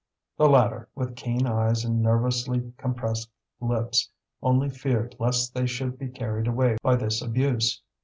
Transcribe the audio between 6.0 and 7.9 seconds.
carried away by this abuse.